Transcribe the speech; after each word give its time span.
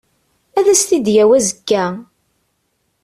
Ad 0.57 0.67
as-t-id-yawi 0.73 1.35
azekka. 1.37 1.85